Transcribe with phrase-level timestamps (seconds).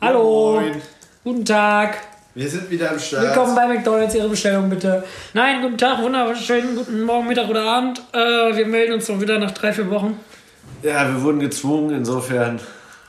[0.00, 0.60] Hallo.
[0.60, 0.80] Moin.
[1.24, 1.98] Guten Tag.
[2.34, 3.22] Wir sind wieder am Start.
[3.24, 4.14] Willkommen bei McDonalds.
[4.14, 5.04] Ihre Bestellung bitte.
[5.34, 8.00] Nein, guten Tag, wunderschönen guten Morgen, Mittag oder Abend.
[8.12, 10.18] Äh, wir melden uns noch wieder nach drei, vier Wochen.
[10.82, 12.60] Ja, wir wurden gezwungen, insofern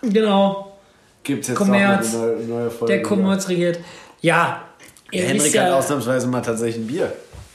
[0.01, 0.75] Genau.
[1.23, 2.13] gibt es jetzt Kommerz.
[2.13, 2.93] noch eine neue, neue Folge.
[2.93, 3.79] Der Kommerz regiert.
[4.21, 4.63] Ja.
[5.11, 7.11] Ihr Henrik hat ja, ausnahmsweise mal tatsächlich ein Bier.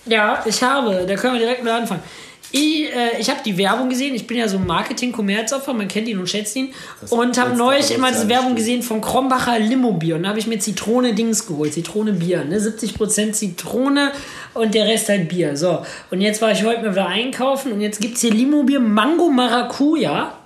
[0.06, 1.04] ja, ich habe.
[1.06, 2.02] Da können wir direkt mit anfangen.
[2.52, 4.14] Ich, äh, ich habe die Werbung gesehen.
[4.14, 5.72] Ich bin ja so ein Marketing-Kommerzopfer.
[5.72, 6.72] Man kennt ihn und schätzt ihn.
[7.00, 10.16] Das und habe neulich immer diese Werbung nicht gesehen vom Krombacher Limo-Bier.
[10.16, 11.74] Und da habe ich mir Zitrone-Dings geholt.
[11.74, 12.44] Zitrone-Bier.
[12.44, 12.58] Ne?
[12.58, 14.12] 70% Zitrone
[14.54, 15.56] und der Rest halt Bier.
[15.56, 15.82] So.
[16.10, 17.72] Und jetzt war ich heute mal wieder einkaufen.
[17.72, 20.38] Und jetzt gibt es hier Limo-Bier Mango Maracuja.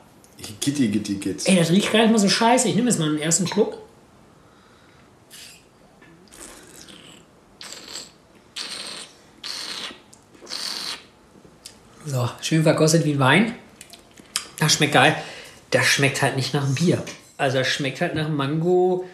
[0.61, 1.47] Gitti, gitti, git.
[1.47, 2.69] Ey, das riecht gar nicht mal so scheiße.
[2.69, 3.80] Ich nehme jetzt mal einen ersten Schluck.
[12.11, 13.55] So, schön verkostet wie ein Wein.
[14.59, 15.15] Das schmeckt geil.
[15.71, 17.01] Das schmeckt halt nicht nach Bier.
[17.39, 19.05] Also das schmeckt halt nach Mango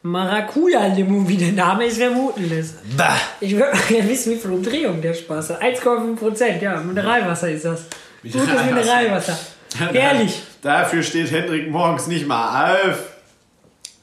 [0.00, 2.76] Maracuja Limo, wie der Name es vermuten lässt.
[2.96, 3.14] Bah.
[3.40, 5.62] Ich würde mal gerne wissen, wie viel Umdrehung der Spaß hat.
[5.62, 7.84] 1,5 Prozent, ja, Mineralwasser ist das.
[8.22, 9.38] Gutes Mineralwasser.
[9.78, 9.92] Mineralwasser.
[9.92, 10.42] Herrlich.
[10.62, 13.02] Dafür steht Hendrik morgens nicht mal auf.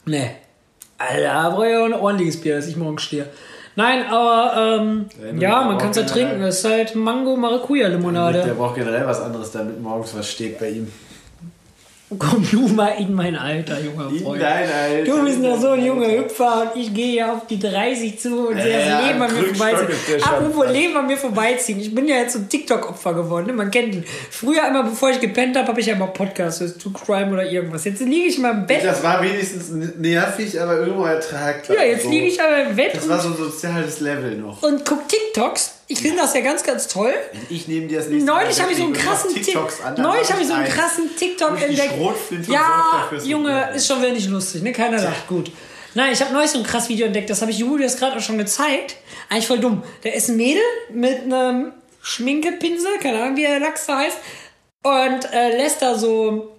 [0.06, 0.30] Nee.
[1.00, 3.26] Alter, da brauche ich auch ein ordentliches Bier, dass ich morgens stehe.
[3.76, 5.06] Nein, aber ähm,
[5.40, 6.42] Ja, man kann es ja trinken.
[6.42, 7.90] Das ist halt Mango Maracuja
[8.46, 10.92] Der braucht generell was anderes, damit morgens was steht bei ihm.
[12.19, 14.42] Komm du mal in mein Alter, junger In Freund.
[14.42, 15.03] dein Alter.
[15.06, 18.47] Du bist noch so ein junger Hüpfer und ich gehe ja auf die 30 zu
[18.50, 20.23] und sehe das ja, Leben an mir vorbeiziehen.
[20.23, 20.72] Apropos.
[20.72, 21.80] Leben an mir vorbeiziehen.
[21.80, 23.47] Ich bin ja jetzt so ein TikTok-Opfer geworden.
[23.47, 23.53] Ne?
[23.53, 24.03] Man kennt ihn.
[24.31, 27.50] Früher immer, bevor ich gepennt habe, habe ich ja mal Podcasts, das True Crime oder
[27.50, 27.86] irgendwas.
[27.86, 28.84] Jetzt liege ich mal im Bett.
[28.84, 31.75] Das war wenigstens nervig, aber irgendwo ertragbar.
[31.78, 32.09] Ja, jetzt So.
[32.09, 34.61] liege ich aber im Bett Das war so ein soziales Level noch.
[34.64, 35.80] und guck TikToks.
[35.88, 37.14] Ich finde das ja ganz, ganz toll.
[37.50, 40.06] Ich nehme dir das nächste Neulich habe ich so einen krassen Tik- TikToks an, dann
[40.06, 41.94] Neulich habe ich so einen krassen TikTok entdeckt.
[42.48, 44.72] Ja, Junge, ist schon wieder nicht lustig, ne?
[44.72, 45.28] Keiner lacht.
[45.28, 45.52] Gut.
[45.95, 48.22] Nein, ich habe neulich so ein krass Video entdeckt, das habe ich Julius gerade auch
[48.22, 48.96] schon gezeigt.
[49.30, 49.84] Eigentlich voll dumm.
[50.03, 54.18] Da ist ein Mädel mit einem Schminkepinsel, keine Ahnung, wie der Lachs da heißt,
[54.84, 56.56] und äh, lässt da so,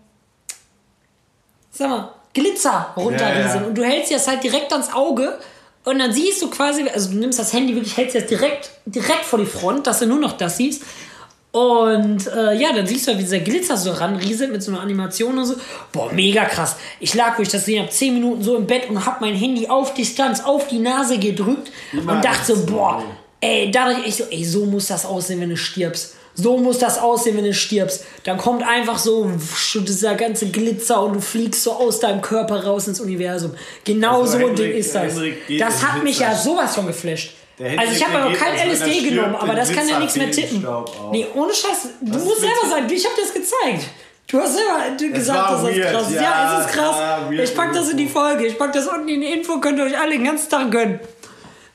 [1.70, 3.46] sag mal, Glitzer runterrieseln.
[3.46, 3.66] Ja, ja.
[3.66, 5.38] Und du hältst dir das halt direkt ans Auge
[5.84, 9.24] und dann siehst du quasi, also du nimmst das Handy wirklich, hältst das direkt, direkt
[9.24, 10.82] vor die Front, dass du nur noch das siehst.
[11.52, 14.80] Und äh, ja, dann siehst du, halt, wie dieser Glitzer so ranrieselt mit so einer
[14.80, 15.54] Animation und so.
[15.92, 16.76] Boah, mega krass.
[16.98, 19.34] Ich lag, wo ich das gesehen habe, 10 Minuten so im Bett und hab mein
[19.34, 23.04] Handy auf Distanz auf die Nase gedrückt Immer und dachte so, boah,
[23.40, 26.16] ey, da dachte ich so, ey, so muss das aussehen, wenn du stirbst.
[26.34, 28.04] So muss das aussehen, wenn du stirbst.
[28.24, 29.30] Dann kommt einfach so
[29.74, 33.52] dieser ganze Glitzer und du fliegst so aus deinem Körper raus ins Universum.
[33.84, 35.14] Genau Also so ein Ding ist das.
[35.58, 37.34] Das hat mich ja sowas von geflasht.
[37.58, 40.30] Also ich habe aber geht, kein LSD stirbt, genommen, aber das kann ja nichts mehr
[40.30, 40.66] tippen.
[41.12, 41.88] Nee, ohne Scheiß.
[42.00, 42.90] Du musst selber sein.
[42.90, 43.88] Ich habe das gezeigt.
[44.26, 46.14] Du hast selber gesagt, dass das krass ist.
[46.16, 46.96] ja, Ja, es ist krass.
[46.98, 48.46] ja, ich pack das in die Folge.
[48.46, 49.60] Ich pack das unten in die Info.
[49.60, 50.98] Könnt ihr euch alle den ganzen Tag gönnen.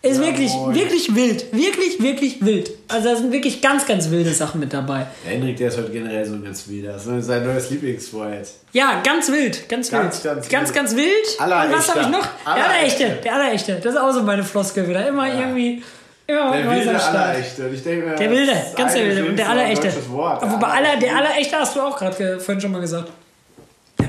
[0.02, 0.76] Ist wirklich, Jawohl.
[0.76, 1.46] wirklich wild.
[1.52, 2.72] Wirklich, wirklich wild.
[2.88, 5.08] Also da sind wirklich ganz, ganz wilde Sachen mit dabei.
[5.26, 6.94] Der Hendrik, der ist heute generell so ganz wieder.
[6.94, 8.48] Das ist sein neues Lieblingswort.
[8.72, 10.34] Ja, ganz wild, ganz, Ganz, wild.
[10.34, 10.76] ganz ganz, wild.
[10.76, 11.42] ganz wild.
[11.42, 11.68] Allerechter.
[11.68, 12.28] Und was habe ich noch?
[12.46, 12.70] Der Allerechter.
[13.06, 13.76] Allerechte, der Allerechte.
[13.84, 15.06] Das ist auch so meine Floskel wieder.
[15.06, 15.84] Immer irgendwie,
[16.28, 17.04] immer Der wilde.
[17.04, 17.66] Allerechte.
[17.68, 19.26] Und ich denke mir, Der wilde, ganz der wilde.
[19.26, 19.92] Und der ein Allerechte.
[20.10, 23.10] Wobei aller, der Allerechte hast du auch gerade vorhin schon mal gesagt.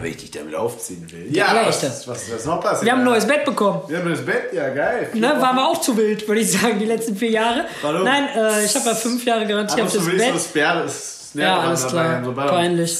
[0.00, 1.26] Ja, wenn ich dich damit aufziehen will.
[1.30, 1.86] Ja, Allerechte.
[1.86, 2.84] was, was, was noch passiert?
[2.84, 3.82] Wir haben ein neues Bett bekommen.
[3.86, 5.10] Wir haben ein neues Bett, ja geil.
[5.12, 5.40] Ne, Wochen.
[5.40, 7.66] war mal auch zu wild, würde ich sagen, die letzten vier Jahre.
[7.82, 8.04] Warum?
[8.04, 10.34] Nein, äh, ich habe ja fünf Jahre garantiert auf das Bett.
[10.34, 12.46] das Bär, das Ja, alles dabei klar.
[12.48, 12.96] Peinlich.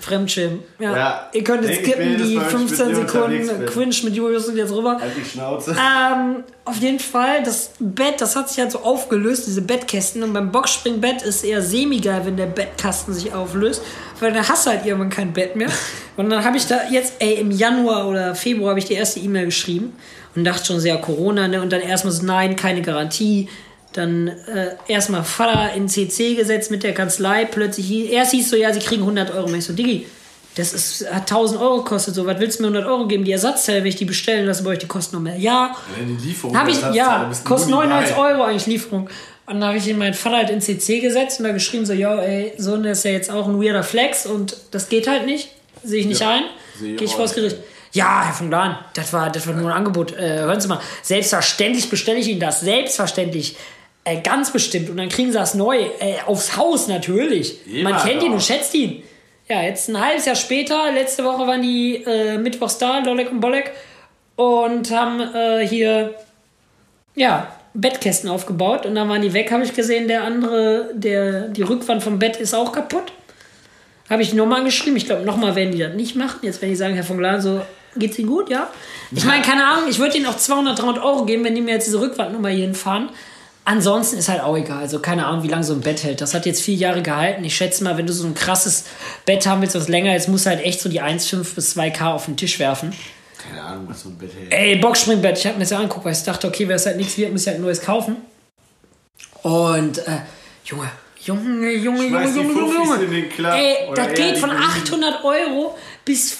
[0.00, 0.60] Fremdschämen.
[0.78, 0.96] Ja.
[0.96, 1.30] Ja.
[1.32, 3.72] Ihr könnt jetzt skippen, die weil ich 15 mit dir unterwegs Sekunden.
[3.72, 4.98] Quinch mit Julius und jetzt rüber.
[5.00, 5.72] Halt die Schnauze.
[5.72, 10.22] Ähm, auf jeden Fall, das Bett, das hat sich halt so aufgelöst, diese Bettkästen.
[10.22, 13.82] Und beim Boxspringbett ist eher semi-geil, wenn der Bettkasten sich auflöst.
[14.20, 15.68] Weil dann hast du halt irgendwann kein Bett mehr.
[16.16, 19.20] Und dann habe ich da jetzt, ey, im Januar oder Februar habe ich die erste
[19.20, 19.94] E-Mail geschrieben
[20.34, 21.62] und dachte schon sehr Corona, ne?
[21.62, 23.48] Und dann erstmal so, nein, keine Garantie.
[23.92, 27.44] Dann äh, erstmal Vater in CC gesetzt mit der Kanzlei.
[27.44, 29.46] Plötzlich, hieß- erst hieß so, ja, sie kriegen 100 Euro.
[29.46, 30.06] Und ich so, Diggi,
[30.54, 32.14] das ist, hat 1000 Euro gekostet.
[32.14, 33.24] So, was willst du mir 100 Euro geben?
[33.24, 35.36] Die Ersatzteile, wenn ich die bestellen lasse bei euch, die kosten noch mehr.
[35.36, 38.30] Ja, die Lieferung habe ich, ja, kostet Muni 99 bei.
[38.30, 39.08] Euro eigentlich Lieferung.
[39.46, 41.92] Und dann habe ich ihn meinen Vater halt in CC gesetzt und da geschrieben so,
[41.92, 45.26] ja, ey, Sohn, das ist ja jetzt auch ein weirder Flex und das geht halt
[45.26, 45.48] nicht.
[45.82, 46.42] Sehe ich nicht Ja, ein.
[46.80, 47.34] Gehe ich vors.
[47.34, 47.56] Gericht.
[47.92, 50.12] Ja, Herr von Lahn, das war, das war nur ein Angebot.
[50.16, 52.60] Äh, hören Sie mal, selbstverständlich bestelle ich Ihnen das.
[52.60, 53.56] Selbstverständlich.
[54.04, 54.90] Äh, ganz bestimmt.
[54.90, 55.78] Und dann kriegen Sie das neu.
[55.78, 57.66] Äh, aufs Haus natürlich.
[57.66, 58.34] Immer Man kennt ihn doch.
[58.36, 59.02] und schätzt ihn.
[59.48, 63.40] Ja, jetzt ein halbes Jahr später, letzte Woche waren die äh, mittwochs da, Lolek und
[63.40, 63.72] Bolek,
[64.36, 66.14] und haben äh, hier,
[67.16, 68.86] ja, Bettkästen aufgebaut.
[68.86, 70.08] Und dann waren die weg, habe ich gesehen.
[70.08, 73.12] Der andere, der, die Rückwand vom Bett ist auch kaputt.
[74.08, 74.96] Habe ich nochmal geschrieben.
[74.96, 76.40] Ich glaube, nochmal werden die das nicht machen.
[76.42, 77.60] Jetzt werden die sagen, Herr von Glan, so,
[77.96, 78.68] Geht's Ihnen gut, ja?
[79.10, 81.72] Ich meine, keine Ahnung, ich würde Ihnen auch 200, 300 Euro geben, wenn die mir
[81.72, 83.08] jetzt diese Rückwandnummer hier hinfahren.
[83.64, 84.78] Ansonsten ist halt auch egal.
[84.78, 86.20] Also keine Ahnung, wie lange so ein Bett hält.
[86.20, 87.44] Das hat jetzt vier Jahre gehalten.
[87.44, 88.84] Ich schätze mal, wenn du so ein krasses
[89.26, 92.12] Bett haben willst, was länger ist, musst du halt echt so die 1,5 bis 2K
[92.12, 92.92] auf den Tisch werfen.
[93.38, 94.52] Keine Ahnung, was so ein Bett hält.
[94.52, 95.38] Ey, Boxspringbett.
[95.38, 97.32] Ich habe mir das ja angeguckt, weil ich dachte, okay, wenn es halt nichts wird,
[97.32, 98.16] muss ich halt ein neues kaufen.
[99.42, 100.18] Und, äh,
[100.64, 100.90] Junge,
[101.22, 103.22] Junge, Junge, Schmeiß Junge, Junge, Junge, Junge.
[103.28, 104.66] Club Ey, das geht von Gummis.
[104.84, 106.32] 800 Euro bis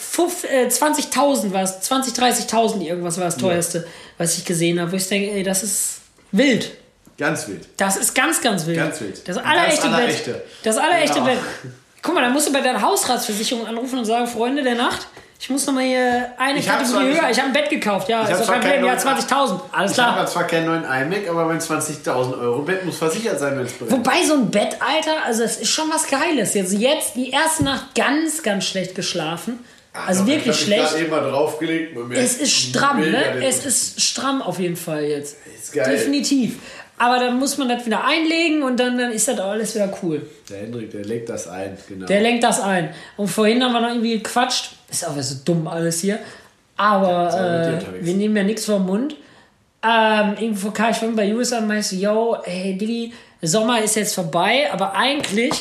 [0.51, 1.81] äh, 20.000 war es.
[1.81, 3.87] 20, 30.000 irgendwas war das teuerste,
[4.17, 4.93] was ich gesehen habe.
[4.93, 6.01] Wo ich denke, ey, das ist
[6.33, 6.73] wild.
[7.21, 7.67] Ganz wild.
[7.77, 8.79] Das ist ganz, ganz wild.
[8.79, 9.29] Ganz wild.
[9.29, 10.35] Das allerechte Das Bett.
[10.65, 11.27] Das allerechte Genau.
[11.27, 11.39] Bett.
[12.03, 15.07] Guck mal, da musst du bei deiner Hausratsversicherung anrufen und sagen, Freunde der Nacht,
[15.39, 17.31] ich muss noch mal hier eine Ich Kategorie höher.
[17.31, 18.09] Ich habe ein Bett gekauft.
[18.09, 18.85] Ja, Ich ist kein Problem.
[18.85, 19.61] Ja, keinen 20.000.
[19.73, 20.27] Alles Ich habe klar.
[20.27, 23.91] zwar keinen neuen iMac, aber mein 20.000 Euro Bett muss versichert sein, wenn es brennt.
[23.93, 26.55] Wobei so ein Bett, Alter, also es ist schon was Geiles.
[26.55, 29.59] Jetzt, jetzt die erste Nacht ganz, ganz schlecht geschlafen.
[29.93, 30.89] Also Doch, wirklich ich schlecht.
[30.91, 31.97] gerade eben mal draufgelegt.
[32.13, 33.43] Es ist stramm, ne?
[33.45, 35.37] Es ist stramm auf jeden Fall jetzt.
[35.59, 35.91] Ist geil.
[35.91, 36.57] Definitiv.
[37.01, 40.21] Aber dann muss man das wieder einlegen und dann, dann ist das alles wieder cool.
[40.51, 42.05] Der Hendrik, der legt das ein, genau.
[42.05, 42.91] Der lenkt das ein.
[43.17, 44.73] Und vorhin haben wir noch irgendwie gequatscht.
[44.91, 46.19] Ist auch so dumm alles hier.
[46.77, 49.17] aber äh, wir nehmen ja nichts vom Mund.
[49.83, 54.15] Ähm, irgendwo kam ich vorhin bei USA und meinte yo, hey Diggi, Sommer ist jetzt
[54.15, 55.55] vorbei, aber eigentlich,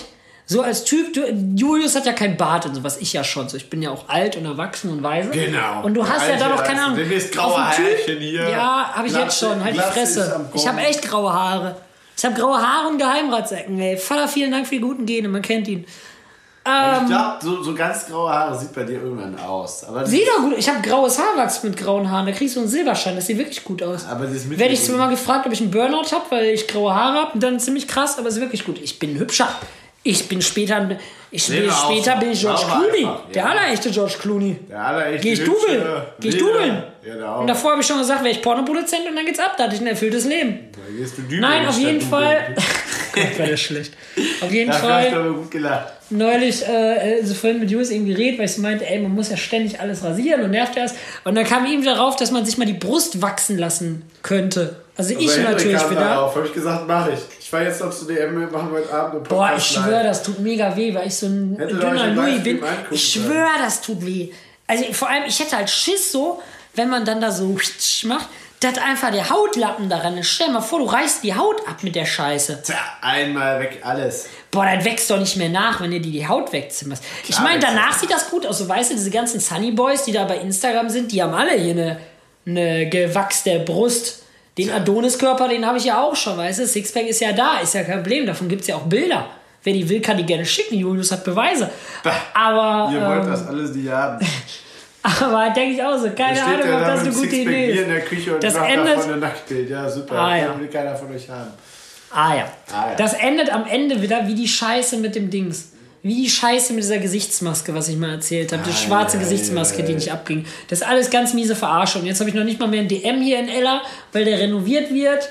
[0.51, 1.21] so als Typ, du,
[1.55, 3.47] Julius hat ja kein Bart und sowas, ich ja schon.
[3.49, 5.29] So, ich bin ja auch alt und erwachsen und weise.
[5.29, 5.83] Genau.
[5.83, 6.97] Und du hast ja da noch keine Ahnung.
[7.31, 8.49] graue auf dem Typ- Härchen hier.
[8.49, 9.63] Ja, habe ich Glatze- jetzt schon.
[9.63, 10.45] Halt die Glatze ist Fresse.
[10.55, 11.75] Ich habe echt graue Haare.
[12.17, 13.95] Ich habe graue Haare und Geheimratsecken, ey.
[13.95, 15.85] Vater, vielen Dank für die guten Gene, man kennt ihn.
[16.65, 19.83] ich glaube, so, so ganz graue Haare sieht bei dir irgendwann aus.
[19.83, 20.55] Aber Sieht doch gut.
[20.57, 22.25] Ich habe graues Haarwachs mit grauen Haaren.
[22.25, 23.15] Da kriegst du einen Silberschein.
[23.15, 24.05] Das sieht wirklich gut aus.
[24.07, 26.67] Aber das ist Werde ich zwar mal gefragt, ob ich einen Burnout habe, weil ich
[26.67, 27.39] graue Haare habe.
[27.39, 28.79] Dann ziemlich krass, aber es ist wirklich gut.
[28.81, 29.47] Ich bin hübscher.
[30.09, 30.89] Ich bin später,
[31.31, 33.05] ich bin, später bin ich George Clooney.
[33.05, 33.49] einfach, Der ja.
[33.49, 34.55] allerechte George Clooney.
[34.69, 35.83] Der allerechte Geh ich dubeln.
[36.19, 36.83] Geh ich dubeln.
[37.03, 37.41] Genau.
[37.41, 39.55] Und davor habe ich schon gesagt, wäre ich Pornoproduzent und dann geht's ab.
[39.57, 40.69] Da hatte ich ein erfülltes Leben.
[40.73, 42.01] Da gehst du dübeln Nein, auf jeden.
[42.01, 42.55] Fall.
[43.13, 43.93] Gott, war das schlecht.
[44.41, 45.93] Auf jeden Dafür hast du Fall aber gut gelacht.
[46.09, 49.29] neulich äh, so vorhin mit Julius eben geredet, weil ich so meinte, ey, man muss
[49.29, 50.93] ja ständig alles rasieren und nervt das.
[51.23, 54.75] Und dann kam ihm darauf, dass man sich mal die Brust wachsen lassen könnte.
[54.95, 56.01] Also ich Aber Hendrik natürlich wieder.
[56.01, 56.35] darauf.
[56.35, 57.19] Habe ich gesagt, mache ich.
[57.49, 60.21] Ich fahre jetzt noch zu DM, wir machen heute Abend eine Boah, ich schwöre, das
[60.21, 62.61] tut mega weh, weil ich so ein Hätte dünner Louis bin.
[62.91, 64.31] Ich schwöre, das tut weh.
[64.67, 66.43] Also vor allem, ich hätte halt Schiss so,
[66.75, 67.57] wenn man dann da so
[68.03, 68.27] macht,
[68.59, 70.27] dass einfach der Hautlappen daran ist.
[70.27, 72.61] Stell dir mal vor, du reißt die Haut ab mit der Scheiße.
[72.61, 74.27] Tja, einmal weg alles.
[74.51, 77.03] Boah, das wächst doch nicht mehr nach, wenn dir die, die Haut wegzimmerst.
[77.27, 78.59] Ich meine, danach sieht das gut aus.
[78.59, 81.53] So, weißt du, diese ganzen Sunny Boys, die da bei Instagram sind, die haben alle
[81.53, 81.99] hier eine,
[82.45, 84.21] eine Gewachs der Brust.
[84.57, 86.67] Den Adoniskörper, den habe ich ja auch schon, weißt du?
[86.67, 88.25] Sixpack ist ja da, ist ja kein Problem.
[88.25, 89.27] Davon gibt es ja auch Bilder.
[89.63, 90.75] Wer die will, kann die gerne schicken.
[90.75, 91.69] Julius hat Beweise.
[92.33, 94.25] Aber, Ihr wollt ähm, das alles nicht haben.
[95.03, 96.09] aber denke ich auch so.
[96.11, 97.87] Keine Ahnung, ob da das eine gute Idee Bier in ist.
[97.89, 99.69] der Küche und Das endet- davon ein Nacktbild.
[99.69, 100.15] Ja, super.
[100.17, 100.47] Ah, ja.
[100.47, 101.51] Das will keiner von euch haben.
[102.11, 102.45] Ah ja.
[102.73, 102.95] Ah, ja.
[102.97, 105.73] Das endet am Ende wieder wie die Scheiße mit dem Dings.
[106.01, 108.63] Wie die Scheiße mit dieser Gesichtsmaske, was ich mal erzählt habe.
[108.65, 109.97] Die schwarze ja, Gesichtsmaske, ja, die ja.
[109.97, 110.45] nicht abging.
[110.69, 112.05] Das ist alles ganz miese Verarschung.
[112.05, 113.81] Jetzt habe ich noch nicht mal mehr ein DM hier in Ella,
[114.13, 115.29] weil der renoviert wird.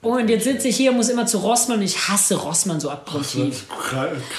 [0.00, 2.88] Und jetzt sitze ich hier und muss immer zu Rossmann und ich hasse Rossmann so
[2.88, 3.64] abgrundtief.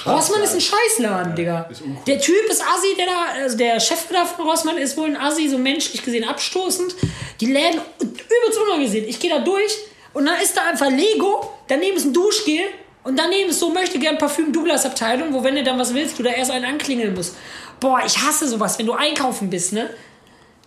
[0.06, 1.68] Rossmann ist ein Scheißladen, Digga.
[1.70, 2.02] ist uncool.
[2.08, 5.18] Der Typ ist Assi, der da, also der Chef da von Rossmann ist wohl ein
[5.18, 6.96] Assi, so menschlich gesehen abstoßend.
[7.42, 9.06] Die Läden übelst unangesehen.
[9.08, 9.78] Ich gehe da durch
[10.14, 12.62] und dann ist da einfach Lego, daneben ist ein Duschgel
[13.04, 16.20] und daneben ist so möchte gern Parfüm Douglas Abteilung, wo wenn du dann was willst,
[16.20, 17.36] du da erst einen anklingeln musst.
[17.80, 19.90] Boah, ich hasse sowas, wenn du einkaufen bist, ne?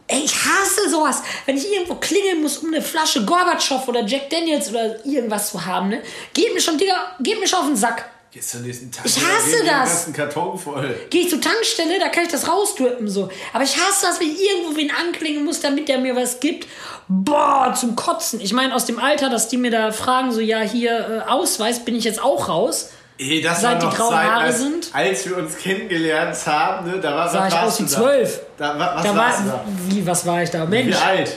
[0.08, 1.22] Ey, ich hasse sowas.
[1.46, 5.64] Wenn ich irgendwo klingeln muss, um eine Flasche Gorbatschow oder Jack Daniels oder irgendwas zu
[5.64, 6.02] haben, ne?
[6.34, 8.10] Geht mir schon, Digga, geht mir schon auf den Sack.
[8.32, 9.04] Jetzt zum nächsten Tag.
[9.04, 9.88] Ich da hasse geht Den das.
[9.90, 10.94] ganzen Karton voll.
[11.10, 13.28] Gehe ich zur Tankstelle, da kann ich das rausdrücken so.
[13.52, 16.66] Aber ich hasse das, wenn ich irgendwo wen anklingen muss, damit der mir was gibt.
[17.08, 18.40] Boah, zum Kotzen.
[18.40, 21.84] Ich meine, aus dem Alter, dass die mir da fragen, so, ja, hier, äh, Ausweis,
[21.84, 22.90] bin ich jetzt auch raus.
[23.18, 24.88] Ey, das Seit war die noch grauen Zeit, Haare als, sind?
[24.94, 28.40] als wir uns kennengelernt haben, ne, da war Sah ich aus wie zwölf.
[28.56, 29.64] Da, wa- was Da du war, da?
[29.88, 30.64] wie, was war ich da?
[30.64, 30.96] Mensch.
[30.96, 31.36] Wie alt?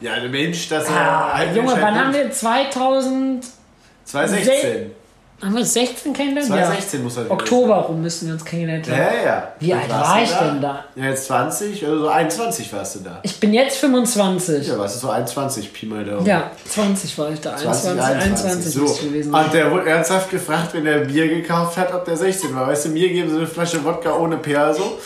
[0.00, 3.44] Ja, Mensch, das Ah, halt Junge, Mensch, wann haben wir 2000,
[4.04, 4.92] 2016.
[5.42, 6.48] haben wir uns 16 kennengelernt?
[6.48, 8.98] 2016 muss er gewesen Oktober rum müssen wir uns kennengelernt haben.
[8.98, 9.52] Ja, ja.
[9.58, 10.84] Wie alt war du ich denn da?
[10.94, 13.20] Ja, jetzt 20, also so 21 warst du da.
[13.22, 14.66] Ich bin jetzt 25.
[14.66, 16.24] Ja, warst du so 21, Pi mal Daumen.
[16.24, 17.52] Ja, 20 war ich da.
[17.52, 18.80] 21, 21 so.
[18.80, 19.44] müsste ich gewesen sein.
[19.44, 22.68] Und der wurde ernsthaft gefragt, wenn er Bier gekauft hat, ob der 16 war.
[22.68, 24.98] Weißt du, mir geben sie eine Flasche Wodka ohne Perso.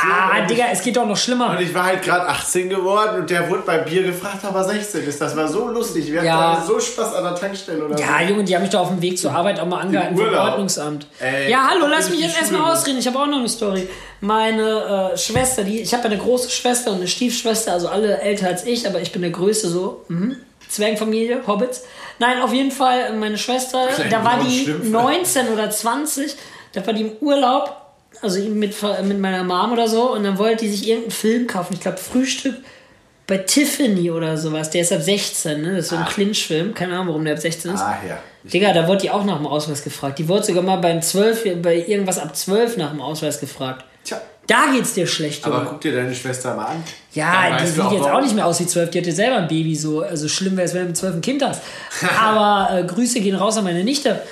[0.00, 1.50] Ah, Digga, es geht doch noch schlimmer.
[1.50, 4.64] und ich war halt gerade 18 geworden und der wurde beim Bier gefragt, ob er
[4.64, 5.20] 16 ist.
[5.20, 6.12] Das war so lustig.
[6.12, 6.52] Wir Ja.
[6.52, 9.02] hatten so Spaß an der Tankstelle oder Ja, Junge, die haben mich da auf dem
[9.02, 10.32] Weg zur Arbeit auch mal angehalten vom.
[10.34, 11.06] Ordnungsamt.
[11.18, 12.98] Ey, ja, hallo, lass mich jetzt erstmal ausreden.
[12.98, 13.88] Ich habe auch noch eine Story.
[14.20, 18.46] Meine äh, Schwester, die, ich habe eine große Schwester und eine Stiefschwester, also alle älter
[18.48, 20.04] als ich, aber ich bin der Größte so.
[20.08, 20.36] Mhm.
[20.68, 21.82] Zwergenfamilie, Hobbits.
[22.18, 24.88] Nein, auf jeden Fall meine Schwester, da war die Schlümpfe.
[24.88, 26.36] 19 oder 20,
[26.72, 27.74] da war die im Urlaub,
[28.22, 31.74] also mit, mit meiner Mom oder so, und dann wollte die sich irgendeinen Film kaufen.
[31.74, 32.56] Ich glaube, Frühstück
[33.26, 34.70] bei Tiffany oder sowas.
[34.70, 35.76] Der ist ab 16, ne?
[35.76, 36.74] Das ist so ein Clinch-Film.
[36.74, 37.80] Keine Ahnung, warum der ab 16 ist.
[37.80, 38.18] Ah, ja.
[38.42, 40.18] Digga, da wurde die auch nach dem Ausweis gefragt.
[40.18, 43.84] Die wurde sogar mal beim 12, bei irgendwas ab 12 nach dem Ausweis gefragt.
[44.02, 44.18] Tja.
[44.46, 45.68] Da geht's dir schlecht, Aber Junge.
[45.68, 46.82] guck dir deine Schwester mal an.
[47.12, 48.12] Ja, die sieht jetzt warum.
[48.12, 48.88] auch nicht mehr aus wie 12.
[48.90, 50.00] Die hatte selber ein Baby so.
[50.00, 51.60] Also schlimm wäre es, wenn du mit 12 ein Kind hast.
[52.18, 54.22] Aber äh, Grüße gehen raus an meine Nichte.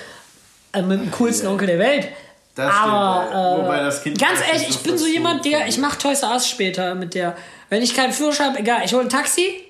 [0.73, 2.07] Äh, mit dem coolsten Onkel der Welt.
[2.57, 3.59] Das stimmt, Aber ey.
[3.59, 6.31] äh, Wobei das Kind ganz ehrlich, ich bin so jemand, der, ich mache Toys R
[6.31, 7.35] Us später mit der.
[7.69, 9.63] Wenn ich keinen Führerschein habe, egal, ich hole ein Taxi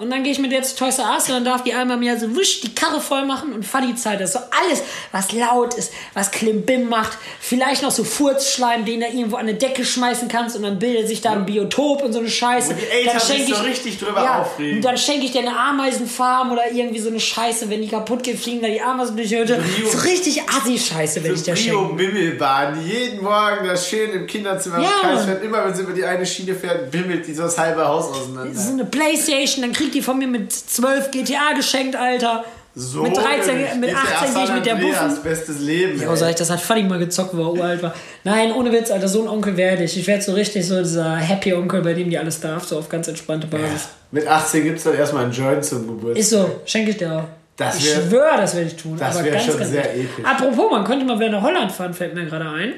[0.00, 1.96] und dann gehe ich mit der zu Toys R Us und dann darf die einmal
[1.98, 4.20] mir so wisch die Karre voll machen und die Zeit.
[4.20, 7.18] Das ist so alles, was laut ist, was Klimbim macht.
[7.40, 11.06] Vielleicht noch so Furzschleim, den du irgendwo an eine Decke schmeißen kannst und dann bildet
[11.08, 12.70] sich da ein Biotop und so eine Scheiße.
[12.70, 14.76] Wo die Eltern dann sich schenk so ich- richtig drüber ja, aufregen.
[14.76, 17.68] Und dann schenke ich dir eine Ameisenfarm oder irgendwie so eine Scheiße.
[17.68, 19.62] Wenn die kaputt geht, fliegen da die Ameisen durch die Hütte.
[19.90, 21.94] So richtig Assi-Scheiße, wenn ich Brio schenke.
[21.94, 25.42] Bimmelbahn, die jeden Morgen das schön im Kinderzimmer Ja, kreis fährt.
[25.44, 28.58] Immer wenn sie über die eine Schiene fährt, bimmelt die so das halbe Haus auseinander.
[28.58, 32.44] so eine Playstation, dann kriegt die von mir mit 12 GTA geschenkt, Alter.
[32.76, 33.74] So mit 13, nämlich.
[33.80, 35.22] mit GTA 18 gehe ich mit der Buffen.
[35.24, 36.00] bestes Leben.
[36.00, 37.94] Ja, sag ich, das hat Fanny mal gezockt, wo er uralt war.
[38.22, 39.96] Nein, ohne Witz, Alter, so ein Onkel werde ich.
[39.98, 42.88] Ich werde so richtig so dieser Happy Onkel, bei dem die alles darf, so auf
[42.88, 43.88] ganz entspannte Basis.
[44.12, 46.16] Mit 18 gibt es dann erstmal einen Joint zum Geburtstag.
[46.18, 47.24] Ist so, schenke ich dir auch.
[47.56, 48.96] Das ich wär- schwöre, das werde ich tun.
[48.96, 50.04] das wär ganz, schon ganz sehr ehrlich.
[50.04, 50.24] episch.
[50.24, 52.74] Apropos, man könnte mal wieder nach Holland fahren, fällt mir gerade ein.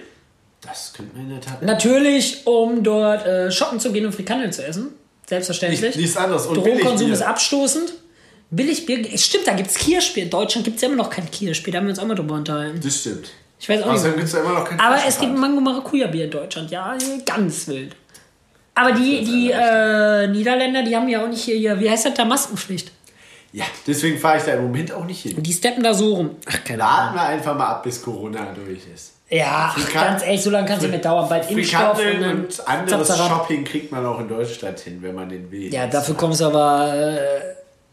[0.62, 1.62] Das könnte man in der Tat.
[1.62, 4.88] Natürlich, um dort äh, shoppen zu gehen und Frikandel zu essen.
[5.33, 5.81] Selbstverständlich.
[5.81, 6.47] Nicht- nichts anderes.
[6.47, 7.95] Und Drogenkonsum ist abstoßend.
[8.51, 10.25] Billigbier, stimmt, da gibt es Kirschbier.
[10.25, 11.73] In Deutschland gibt es ja immer noch kein Kirschbier.
[11.73, 12.79] Da haben wir uns auch mal drüber unterhalten.
[12.85, 13.31] Das stimmt.
[13.59, 14.17] Ich weiß auch Außerdem nicht.
[14.17, 15.41] gibt es ja immer noch kein Aber es gibt Flaschenpfand.
[15.41, 16.71] Mango Maracuja Bier in Deutschland.
[16.71, 17.97] Ja, ganz wild.
[18.75, 22.15] Aber die, die äh, Niederländer, die haben ja auch nicht hier, hier, wie heißt das
[22.15, 22.91] da, Maskenpflicht.
[23.55, 25.43] Ja, deswegen fahre ich da im Moment auch nicht hin.
[25.43, 26.31] Die steppen da so rum.
[26.47, 26.97] Ach, keine Ahnung.
[26.99, 29.12] Warten wir einfach mal ab, bis Corona durch ist.
[29.35, 31.27] Ja, ach, ganz ehrlich, so lange kann es nicht mehr dauern.
[31.29, 33.29] Bald Impfstoff und und anderes zap, zap, zap.
[33.39, 35.73] Shopping kriegt man auch in Deutschland hin, wenn man den will.
[35.73, 37.19] Ja, dafür kommst du aber, äh,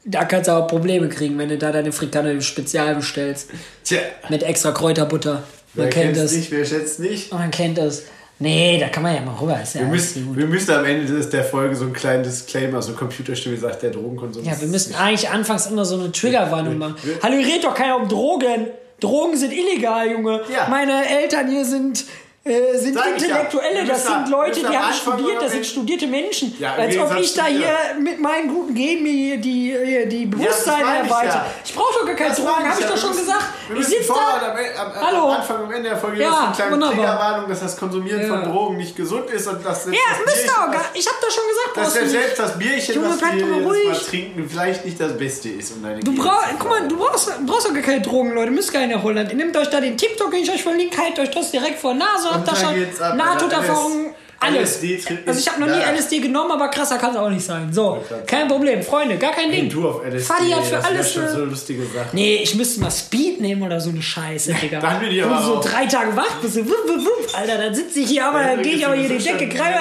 [0.03, 3.51] da kannst du auch Probleme kriegen, wenn du da deine Frikandel im Spezial bestellst.
[3.85, 5.43] Tja, Mit extra Kräuterbutter.
[5.75, 6.33] wer Man kennt kennt das.
[6.33, 7.31] nicht, wer schätzt nicht?
[7.33, 8.03] Man kennt das.
[8.41, 9.59] Nee, da kann man ja mal rüber.
[9.73, 12.93] Ja, Wir müssen, wir müssen am Ende des- der Folge so einen kleinen Disclaimer, so
[12.93, 16.95] Computerstimme sagt, der Drogenkonsum ja, wir müssen eigentlich anfangs immer so eine Triggerwarnung machen.
[17.23, 18.67] Hallo, hier redet doch keiner um Drogen.
[18.99, 20.41] Drogen sind illegal, Junge.
[20.53, 20.67] Ja.
[20.69, 22.05] Meine Eltern hier sind,
[22.43, 23.27] äh, sind Sag ich ja.
[23.27, 23.85] Intellektuelle.
[23.85, 26.55] Das müssen- sind Leute, die haben Anfang studiert, das sind studierte Menschen.
[26.59, 30.81] Ja, Als ob ich da hier mit meinen guten Genen mir die, die, die Bewusstsein
[30.81, 31.27] ich erweitere.
[31.35, 31.45] ja.
[31.65, 32.91] Ich brauche doch gar keine Das Drogen, habe ich ja.
[32.91, 33.28] doch schon gesagt.
[33.67, 34.81] Wir Ich müssen sitze vorher da.
[34.83, 35.23] am, am, Hallo.
[35.25, 36.79] am Anfang, am Ende der Folge Ja, eine kleine.
[36.89, 38.27] Triggerwarnung, dass das Konsumieren Ja.
[38.27, 41.17] von Drogen nicht gesund ist und dass Ja, das müsst ihr auch gar Ich habe
[41.21, 42.11] doch schon gesagt, dass nicht.
[42.11, 44.07] selbst das Bierchen, Junge, was wir mal jetzt mal ruhig.
[44.07, 45.71] trinken, vielleicht nicht das Beste ist.
[45.73, 48.51] Um deine Du brauchst, guck mal, du brauchst, brauchst doch gar keine Drogen, Leute.
[48.51, 49.29] Müsst gar nicht nach Holland.
[49.29, 51.93] Ihr nehmt euch da den TikTok, den ich euch verlinke, haltet euch das direkt vor
[51.93, 54.13] Nase, habt da schon Nahtoderfahrungen.
[54.41, 54.81] Alles.
[54.81, 57.45] LSD Also ich habe noch nie ist- LSD genommen, aber krasser kann es auch nicht
[57.45, 57.71] sein.
[57.73, 59.69] So, kein Problem, Freunde, gar kein Hey, Ding.
[59.69, 62.09] du auf LSD, Fadi hat für das alles schon so lustige Sachen.
[62.13, 64.79] Nee, ich müsste mal Speed nehmen oder so eine Scheiße, Digga.
[64.79, 66.53] dann bin ich aber du so auch- drei Tage wach bist.
[66.53, 67.37] So, wupp, wupp, wupp.
[67.37, 69.75] Alter, dann sitze ich hier, aber dann gehe ich aber hier die Decke Kreis.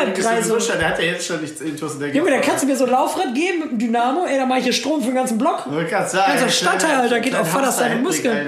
[0.79, 2.85] Der hat ja jetzt schon nichts Intus in der Junge, dann kannst du mir so
[2.85, 4.25] ein Laufrad geben mit dem Dynamo.
[4.27, 5.65] Ey, dann mache ich hier Strom für den ganzen Block.
[5.91, 8.47] Ganzer Stadtteil, Alter, geht auf Vaters seine Muskeln.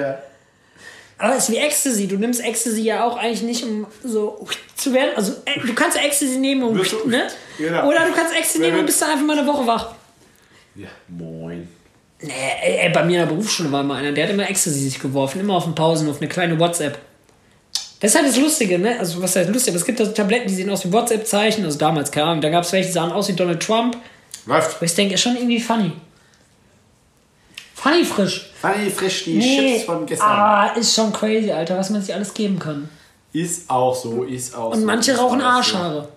[1.21, 2.09] Aber es ist wie Ecstasy.
[2.09, 5.11] Du nimmst Ecstasy ja auch eigentlich nicht, um so zu werden.
[5.17, 6.75] Also, äh, du kannst Ecstasy nehmen, um.
[6.75, 7.29] Ne?
[7.59, 7.89] Genau.
[7.89, 9.91] Oder du kannst Ecstasy nehmen und bist dann einfach mal eine Woche wach.
[10.75, 11.69] Ja, moin.
[12.23, 14.99] Nee, ey, bei mir in der Berufsschule war mal einer, der hat immer Ecstasy sich
[14.99, 16.99] geworfen, immer auf den Pausen, auf eine kleine WhatsApp.
[18.01, 18.99] Das ist halt das Lustige, ne?
[18.99, 19.73] Also, was heißt lustig?
[19.73, 21.67] Aber es gibt da so Tabletten, die sehen aus wie WhatsApp-Zeichen.
[21.67, 22.41] Also, damals, keine Ahnung.
[22.41, 23.99] Da gab es welche, die sahen aus wie Donald Trump.
[24.47, 24.77] Läuft.
[24.77, 25.93] Aber ich denke, ist schon irgendwie funny.
[27.83, 28.51] Funny frisch.
[28.61, 29.73] Fanny frisch die Nee.
[29.75, 30.29] Chips von gestern.
[30.29, 32.89] Ah, ist schon crazy, Alter, was man sich alles geben kann.
[33.33, 34.79] Ist auch so, ist auch so.
[34.79, 35.47] Und manche rauchen so.
[35.47, 36.09] Arschhaare.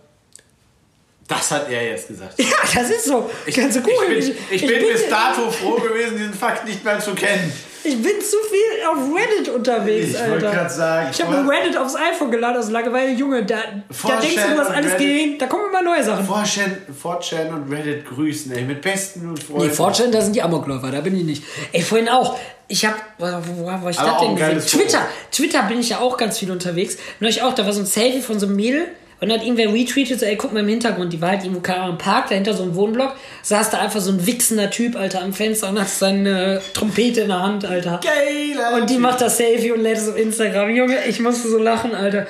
[1.27, 2.37] Das hat er jetzt gesagt.
[2.37, 3.29] Ja, das ist so.
[3.55, 4.19] Kannst du Ich googeln.
[4.19, 7.51] bin, ich bin bis dato froh gewesen, diesen Fakt nicht mehr zu kennen.
[7.85, 10.51] Ich bin zu viel auf Reddit unterwegs, Ich wollte Alter.
[10.51, 13.11] gerade sagen, ich habe Reddit aufs iPhone geladen aus Langeweile.
[13.11, 15.41] Junge, da, da denkst du, was alles geht.
[15.41, 16.25] Da kommen immer neue Sachen.
[16.27, 16.71] 4chan,
[17.03, 19.67] 4chan und Reddit grüßen, ey, mit besten und Freunden.
[19.67, 21.43] Nee, Fortune, da sind die Amokläufer, da bin ich nicht.
[21.71, 22.37] Ey, vorhin auch.
[22.69, 24.59] Ich hab, wo, wo, wo ich das denn gesehen?
[24.81, 25.05] Twitter.
[25.31, 26.97] Twitter bin ich ja auch ganz viel unterwegs.
[27.19, 28.87] Neulich auch, da war so ein Selfie von so einem Mädel.
[29.19, 31.61] Und dann hat irgendwer retweetet, so, ey, guck mal im Hintergrund, die war halt irgendwo,
[31.61, 35.21] keine im Park, dahinter so ein Wohnblock, saß da einfach so ein wichsender Typ, Alter,
[35.21, 38.01] am Fenster und hat seine Trompete in der Hand, Alter.
[38.03, 40.75] Geiler Und die macht das Selfie und lädt es auf Instagram.
[40.75, 42.27] Junge, ich musste so lachen, Alter.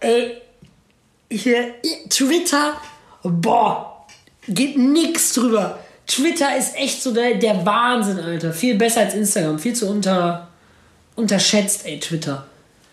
[0.00, 0.36] Ey,
[1.30, 1.74] hier,
[2.08, 2.74] Twitter,
[3.22, 4.06] boah,
[4.46, 5.80] geht nix drüber.
[6.06, 8.52] Twitter ist echt so der, der Wahnsinn, Alter.
[8.52, 9.58] Viel besser als Instagram.
[9.58, 10.48] Viel zu unter,
[11.16, 12.46] unterschätzt, ey, Twitter.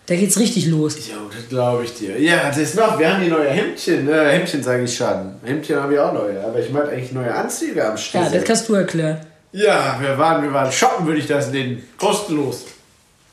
[0.06, 0.96] Da geht's richtig los.
[1.08, 2.20] Jo, das glaube ich dir.
[2.20, 4.06] Ja, das ist noch, wir haben die neue Hemdchen.
[4.06, 5.36] Äh, Hemdchen sage ich schon.
[5.44, 6.44] Hemdchen habe ich auch neue.
[6.44, 8.34] Aber ich meine eigentlich neue Anzüge am Ja, Start.
[8.34, 9.20] das kannst du erklären.
[9.52, 11.82] Ja, wir waren, wir waren shoppen, würde ich das nennen.
[11.98, 12.64] Kostenlos.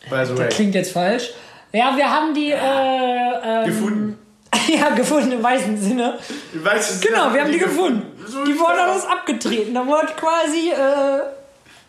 [0.09, 0.45] By the way.
[0.45, 1.31] Das klingt jetzt falsch.
[1.73, 4.17] Ja, wir haben die, äh, ähm, Gefunden.
[4.67, 6.19] ja, gefunden im weißen Sinne.
[6.53, 8.03] Du weißt, es Genau, wir haben die gefunden.
[8.27, 9.73] So Die wurden alles abgetreten.
[9.73, 11.21] Da wurde quasi äh,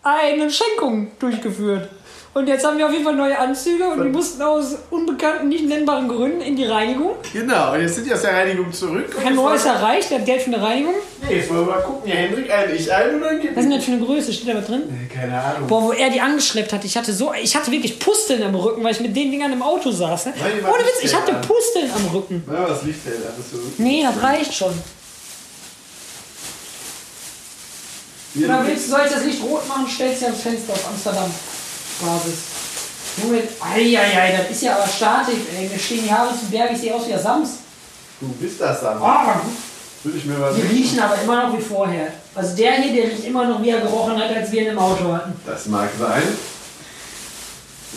[0.02, 1.88] eine Schenkung durchgeführt.
[2.34, 5.66] Und jetzt haben wir auf jeden Fall neue Anzüge und die mussten aus unbekannten, nicht
[5.66, 7.16] nennbaren Gründen in die Reinigung.
[7.30, 9.14] Genau, und jetzt sind die aus der Reinigung zurück.
[9.22, 10.94] Kein neues erreicht, der hat Geld für eine Reinigung.
[11.28, 12.08] Nee, jetzt wollen wir mal gucken.
[12.08, 14.32] Ja, Hendrik ein, ich ein oder ein Was ist denn das für eine Größe?
[14.32, 14.82] Steht da was drin?
[14.88, 15.68] Nee, Keine Ahnung.
[15.68, 18.82] Boah, wo er die angeschleppt hat, ich hatte so, ich hatte wirklich Pusteln am Rücken,
[18.82, 20.24] weil ich mit den Dingern im Auto saß.
[20.26, 20.32] Ne?
[20.62, 21.34] Mal Ohne Witz, ich hatte.
[21.46, 22.42] Pusteln am Rücken.
[22.46, 23.58] Na, was Licht hält, alles so.
[23.76, 24.72] Nee, das reicht schon.
[24.72, 24.78] Hier,
[28.34, 29.86] Oder du willst, soll ich das Licht rot machen?
[29.88, 31.30] Stellst du ans Fenster auf Amsterdam.
[32.00, 32.34] Basis.
[33.22, 35.68] Junge, eieiei, das ist ja aber Statik, ey.
[35.68, 37.50] Mir stehen die Haare zu Berg, ich sehe aus wie der Sams.
[38.20, 39.52] du bist das aber gut.
[40.04, 42.08] Würde ich mir mal Die riechen aber immer noch wie vorher.
[42.34, 44.78] Also der hier, der riecht immer noch, wie er gerochen hat, als wir ihn im
[44.78, 45.32] Auto hatten.
[45.46, 46.22] Das mag sein.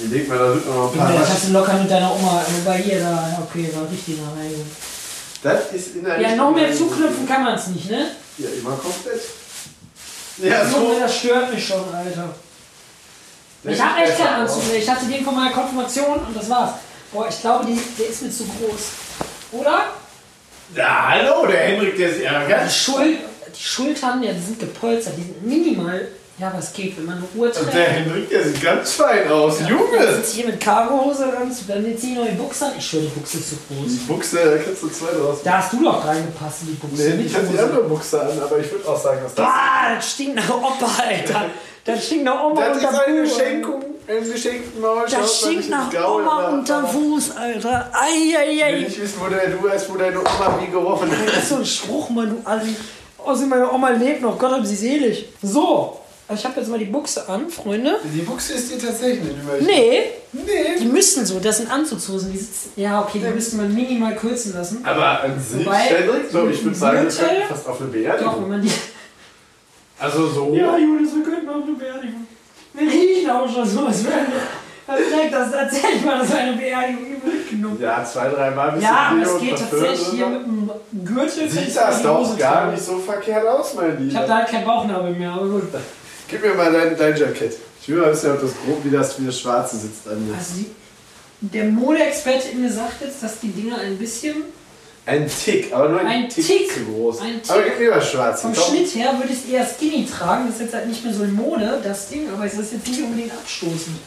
[0.04, 2.14] Ich denke mal, da sind noch ein paar Junge, das hast du locker mit deiner
[2.14, 4.68] Oma, wobei hier da, ja, okay, war richtig nach Reinigung.
[5.42, 8.08] Das ist in der Ja, noch mehr zuknüpfen kann man es nicht, ne?
[8.38, 9.22] Ja, immer komplett.
[10.38, 11.00] Ja, Junge, so.
[11.00, 12.36] das stört mich schon, Alter.
[13.64, 14.78] Ich habe echt keinen Anzug mehr.
[14.78, 16.72] Ich hatte den von meiner Konfirmation und das war's.
[17.12, 18.82] Boah, ich glaube, die, der ist mir zu groß.
[19.54, 19.86] Oder?
[20.76, 22.72] Ja, hallo, der Hendrik, der ist ja Die.
[22.72, 23.18] Schul
[23.56, 26.08] die Schultern, ja, die sind gepolstert, die sind minimal.
[26.38, 27.74] Ja, was geht, wenn man eine Uhr Und trägt.
[27.74, 29.60] der Hendrik, der sieht ganz fein aus.
[29.60, 30.16] Dann Junge!
[30.16, 31.34] sitzt hier mit Cargohose und
[31.70, 32.72] dann ich noch die Buchse an.
[32.78, 33.98] Ich schwöre, die Buchse ist zu Die groß.
[34.08, 35.38] Buchse, da kriegst du zwei draus.
[35.46, 37.10] Da hast du doch reingepasst in die Buchse.
[37.12, 39.46] Nee, ich hatte die andere Buchse an, aber ich würde auch sagen, dass das.
[39.48, 41.46] Ah, das stinkt nach Opa, Alter.
[41.86, 43.38] Das stinkt nach Oma Das ist unter eine Fuß.
[43.38, 45.06] Schenkung, ein geschenkten Maul.
[45.10, 47.92] Das stinkt nach Oma unter Fuß, Alter.
[47.94, 48.72] Eieiei.
[48.72, 51.44] Ich will nicht wissen, wo der, du weißt, wo deine Oma wie gerochen Das hat.
[51.44, 52.76] ist so ein Spruch, Mann, du Assi.
[53.24, 54.38] Außerdem, meine Oma lebt noch.
[54.38, 55.30] Gott hab sie selig.
[55.42, 56.02] So.
[56.34, 58.00] Ich habe jetzt mal die Buchse an, Freunde.
[58.04, 59.54] Die Buchse ist dir tatsächlich nicht über.
[59.62, 60.02] Nee,
[60.34, 60.80] Nee.
[60.80, 61.40] die müssen so.
[61.40, 62.32] Das sind Anzugshosen.
[62.32, 62.72] Die sitzen.
[62.78, 64.84] Ja, okay, die müsste man minimal kürzen lassen.
[64.84, 67.94] Aber an sich, Wobei, Hendrik, so, ich würde sagen, wir Gürtel- fast auf eine Doch,
[67.94, 68.50] wenn Beerdigung.
[68.50, 68.72] man die.
[70.00, 70.54] Also so.
[70.54, 72.28] Ja, Julius, wir könnten auch eine Beerdigung.
[72.74, 74.42] Wir riechen auch schon so, als wären wir.
[74.88, 77.78] Das direkt, das erzähl ich mal, das war eine Beerdigung übel mitgenommen.
[77.82, 80.70] Ja, zwei, drei Mal ein bisschen Ja, aber es geht tatsächlich hier mit dem
[81.06, 81.50] Gürtel.
[81.50, 82.72] Sieht das die doch Hose gar tragen.
[82.74, 84.28] nicht so verkehrt aus, mein Ich habe Lieber.
[84.28, 85.64] da halt keinen Bauchnabel mehr, aber gut.
[86.28, 87.58] Gib mir mal dein, dein Jackett.
[87.82, 90.36] Ich will mal wissen, ob das grob wie das, wie das Schwarze sitzt an mir.
[90.36, 90.66] Also die,
[91.42, 94.36] der Modeexperte in mir sagt jetzt, dass die Dinger ein bisschen
[95.06, 96.72] Ein Tick, aber nur ein, Ein Tick, Tick.
[96.74, 97.20] zu groß.
[97.22, 97.52] Ein Tick.
[97.52, 98.42] Aber gib mir was Schwarzes.
[98.42, 98.64] vom komm.
[98.76, 100.46] Schnitt her würde ich es eher skinny tragen.
[100.48, 102.88] Das ist jetzt halt nicht mehr so in Mode, das Ding, aber es ist jetzt
[102.88, 103.98] nicht unbedingt abstoßend.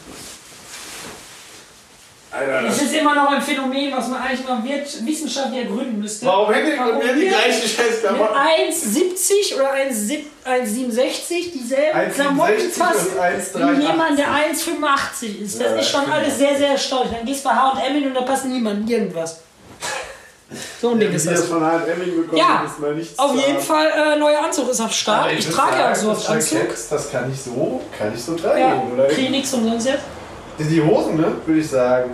[2.31, 5.99] Alter, Es das ist immer noch ein Phänomen, was man eigentlich mal wird- wissenschaftlich ergründen
[5.99, 6.27] müsste.
[6.27, 8.35] Warum hätte mit mir die wir gleichen scheiß mit Klamotten?
[8.35, 13.77] 1,70 oder 1,7 1,67 dieselben 1,67 Klamotten passen 1,83.
[13.77, 15.59] wie jemand, der 1,85 ist.
[15.59, 17.13] Das Ja, ist schon alles sehr, sehr erstaunlich.
[17.17, 19.39] Dann gehst du bei H&M hin und da passt niemand irgendwas.
[20.81, 22.65] So ein Ding Wie ist wir das von bekommen, Ja,
[23.17, 23.59] Auf jeden.
[23.59, 25.31] Fall, äh, neuer Anzug ist am Start.
[25.31, 26.59] Ich, trage ja so das oft Anzug.
[26.89, 29.07] Das kann ich so, kann ich so tragen, Ja, oder?
[29.07, 30.03] kriege nichts umsonst jetzt.
[30.59, 32.11] Die Hosen, ne, würde ich sagen.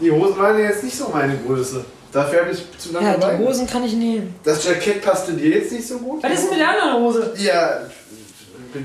[0.00, 1.84] Die Hosen waren ja jetzt nicht so meine Größe.
[2.12, 3.38] Dafür habe ich zu lange Ja, Beine.
[3.38, 4.34] die Hosen kann ich nehmen.
[4.42, 6.22] Das Jackett passte dir jetzt nicht so gut.
[6.22, 7.34] Was ist denn mit der anderen Hose?
[7.38, 7.80] Ja.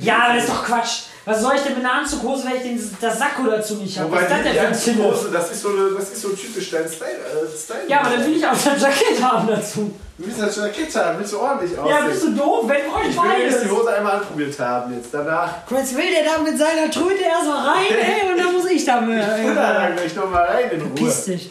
[0.01, 1.03] Ja, aber das ist doch Quatsch.
[1.27, 4.11] Was soll ich denn mit einer Anzughose, wenn ich den, das Sakko dazu nicht habe?
[4.11, 4.67] Was ist das denn für ein?
[4.67, 7.09] Anzughose, das ist so, eine, das ist so typisch dein Style.
[7.09, 7.79] Äh, Style.
[7.87, 9.91] Ja, aber dann will ich auch das Jackett haben dazu.
[10.17, 11.95] Du willst das Jackett haben, willst du ordentlich aussehen.
[11.95, 12.65] Ja, bist du doof?
[12.67, 13.71] Wenn euch ich will jetzt die beides.
[13.71, 15.09] Hose einmal anprobiert haben jetzt.
[15.11, 15.49] Danach.
[15.71, 19.01] Jetzt will der da mit seiner Tröte erstmal rein, ey, und dann muss ich da
[19.01, 19.19] mit.
[19.19, 20.91] Ich will da dann gleich nochmal rein in Ruhe.
[20.93, 21.49] Piss dich.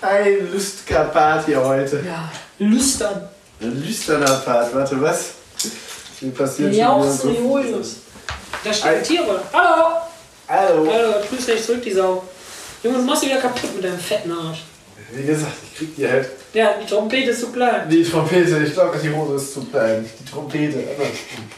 [0.00, 2.02] Ein lüstiger Part hier heute.
[2.04, 3.28] Ja, lüstern.
[3.60, 4.74] Ein lüsterner Part.
[4.74, 5.32] Warte, was?
[6.18, 7.28] Hier passiert Ja, auch wieder so
[8.64, 9.42] Da steht Tiere.
[9.52, 9.96] Hallo!
[10.48, 10.92] Hallo.
[10.92, 12.22] Hallo, grüß dich zurück, die Sau.
[12.82, 14.62] Junge, du machst dich wieder kaputt mit deinem fetten Arsch.
[15.12, 16.28] Wie gesagt, ich krieg die halt.
[16.52, 17.88] Ja, die Trompete ist zu klein.
[17.88, 20.08] Die Trompete, ich glaube, die Hose ist zu klein.
[20.18, 20.84] Die Trompete,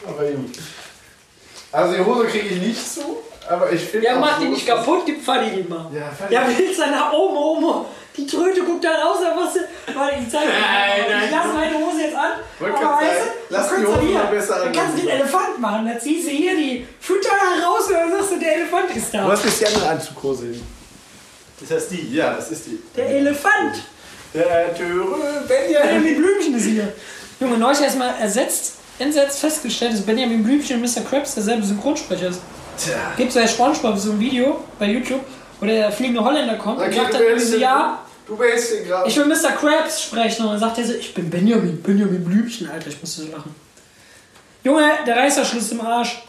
[0.07, 0.57] aber gut.
[1.71, 3.17] Also die Hose kriege ich nicht zu,
[3.49, 4.07] aber ich finde.
[4.07, 5.87] Ja, mach die nicht kaputt, gib Fanny die mal.
[5.93, 6.33] Ja, Fanny.
[6.33, 7.85] Ja, willst du nach oben, oben?
[8.17, 9.55] Die Tröte guckt dann aus, aber was.
[9.95, 11.23] Warte, zeig dir Nein, nein.
[11.25, 12.31] Ich lasse meine Hose jetzt an.
[12.59, 14.97] Wollte aber weißt du, lass du die kannst Hose mal besser Dann an, kannst du
[14.97, 15.87] mein den Elefant machen.
[15.87, 17.29] Da ziehst du hier die Fütter
[17.65, 19.27] raus und dann sagst du, der Elefant ist da.
[19.27, 20.63] Was ist die andere Anzughose hin?
[21.61, 22.15] Ist das die?
[22.15, 22.79] Ja, das ist die.
[22.95, 23.75] Der Elefant.
[24.33, 26.17] Der Töre Benjamin Benjamin.
[26.17, 26.93] Blümchen ist hier.
[27.39, 31.01] Junge, neulich erstmal ersetzt, entsetzt festgestellt, dass Benjamin Blümchen und Mr.
[31.01, 32.41] Krabs derselbe Synchronsprecher ist.
[32.77, 33.13] Tja.
[33.17, 35.21] Gibt es bei Spongebob so ein Video bei YouTube,
[35.59, 38.71] wo der fliegende Holländer kommt und Okay, sagt du dann irgendwie so, ja, du behältst
[38.73, 39.09] den gerade.
[39.09, 39.51] ich will Mr.
[39.59, 40.43] Krabs sprechen.
[40.45, 43.53] Und dann sagt er so, ich bin Benjamin, Benjamin Blümchen, Alter, ich musste so lachen.
[44.63, 46.21] Junge, der Reißverschluss im Arsch.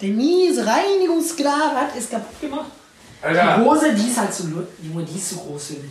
[0.00, 2.66] Der miese Reinigungsglad ist kaputt gemacht.
[3.20, 4.44] Die Alter, Hose, die ist halt so,
[4.82, 5.90] Junge, die ist zu groß für mich.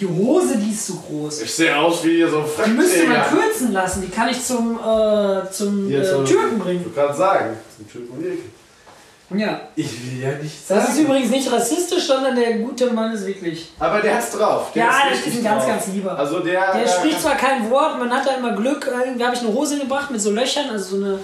[0.00, 1.42] Die Hose, die ist zu groß.
[1.42, 4.00] ich sehe aus wie so ein Die müsste man kürzen lassen.
[4.02, 6.84] Die kann ich zum, äh, zum Hier äh, so- Türken Ich bringen.
[6.84, 8.42] wollte gerade sagen, zum Türken und Ilke.
[9.30, 9.60] Ja.
[9.76, 10.80] Ich will ja nicht sagen.
[10.80, 13.68] Das ist übrigens nicht rassistisch, sondern der gute Mann ist wirklich.
[13.78, 14.72] Aber der hat's drauf.
[14.74, 15.72] Der Ja, das richtig ist ein ganz, drauf.
[15.72, 16.18] ganz lieber.
[16.18, 16.72] Also der.
[16.72, 18.90] Der der spricht zwar kein Wort, man hat da immer Glück.
[18.90, 21.18] Irgendwie habe ich eine Hose gebracht mit so Löchern, also so eine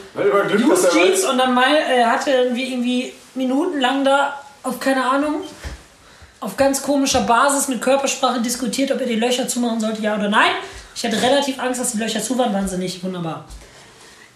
[0.55, 5.37] Loose Jeans und dann mal, äh, hatte irgendwie, irgendwie minutenlang da auf keine Ahnung,
[6.41, 10.29] auf ganz komischer Basis mit Körpersprache diskutiert, ob er die Löcher zumachen sollte, ja oder
[10.29, 10.51] nein.
[10.95, 13.03] Ich hatte relativ Angst, dass die Löcher zu waren, waren sie nicht.
[13.03, 13.45] Wunderbar.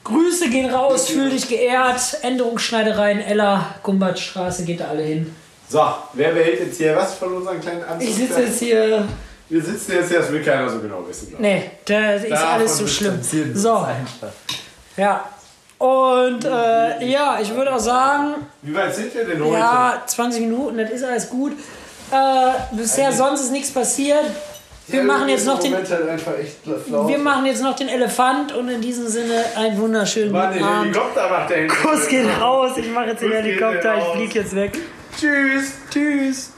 [0.08, 2.18] Grüße gehen raus, fühl dich geehrt.
[2.22, 5.34] Änderungsschneidereien, Ella, Gumbertstraße, geht da alle hin.
[5.68, 5.82] So,
[6.14, 8.08] wer behält jetzt hier was von unseren kleinen Anzug?
[8.08, 9.06] Ich sitze jetzt hier.
[9.50, 11.28] Wir sitzen jetzt hier, das will keiner so genau wissen.
[11.28, 11.40] glaub.
[11.40, 13.20] Nee, da ist Davon alles so schlimm.
[13.54, 13.86] So,
[14.96, 15.24] ja.
[15.78, 19.58] Und äh, ja, ich würde auch sagen, Wie weit sind wir denn heute?
[19.58, 21.52] Ja, 20 Minuten, das ist alles gut.
[22.10, 24.24] Äh, bisher sonst ist nichts passiert.
[24.88, 28.80] Wir Ja, machen jetzt noch den, halt wir machen jetzt noch den Elefant und in
[28.80, 30.94] diesem Sinne einen wunderschönen Mann, den guten Abend.
[30.96, 31.66] Helikopter macht der.
[31.68, 34.78] Kuss geht raus, ich mache jetzt den Kuss geht Helikopter, ich fliege jetzt weg.
[35.18, 35.72] Tschüss.
[35.90, 36.52] Tschüss.